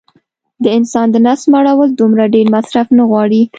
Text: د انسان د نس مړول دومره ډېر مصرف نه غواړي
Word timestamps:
د 0.63 0.65
انسان 0.77 1.07
د 1.11 1.15
نس 1.25 1.41
مړول 1.51 1.89
دومره 1.99 2.23
ډېر 2.35 2.45
مصرف 2.55 2.87
نه 2.97 3.03
غواړي 3.09 3.41